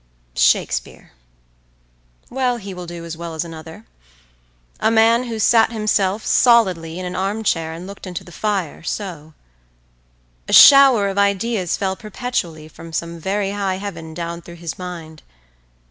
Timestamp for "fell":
11.77-11.95